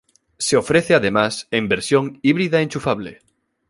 Se 0.39 0.57
ofrece 0.57 0.95
además 0.95 1.47
en 1.51 1.67
versión 1.67 2.17
híbrida 2.23 2.63
enchufable. 2.63 3.19